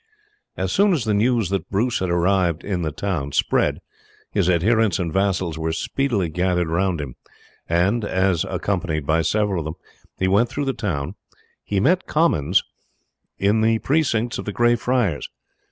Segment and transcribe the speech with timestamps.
[0.57, 3.81] As soon as the news that Bruce had arrived in the town spread,
[4.31, 7.17] his adherents and vassals there speedily gathered round him,
[7.69, 9.75] and as, accompanied by several of them,
[10.17, 11.13] he went through the town
[11.63, 12.55] he met Comyn
[13.37, 15.29] in the precincts of the Grey Friars.